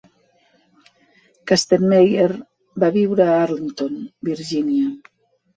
Kastenmeier 1.51 2.27
va 2.85 2.91
viure 2.97 3.29
a 3.29 3.37
Arlington, 3.43 4.01
Virgínia. 4.31 4.91